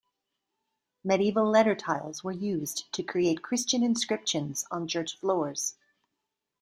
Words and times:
Medieval 1.03 1.47
letter 1.47 1.75
tiles 1.75 2.23
were 2.23 2.31
used 2.31 2.91
to 2.91 3.03
create 3.03 3.43
Christian 3.43 3.83
inscriptions 3.83 4.65
on 4.71 4.87
church 4.87 5.15
floors. 5.15 5.75